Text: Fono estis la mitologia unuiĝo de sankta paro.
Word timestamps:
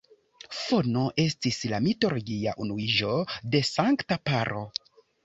Fono 0.59 1.01
estis 1.23 1.59
la 1.73 1.79
mitologia 1.87 2.55
unuiĝo 2.65 3.13
de 3.57 3.63
sankta 3.69 4.19
paro. 4.31 4.65